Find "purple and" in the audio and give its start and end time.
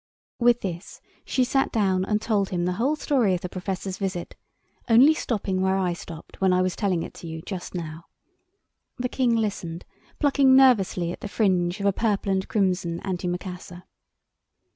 11.93-12.47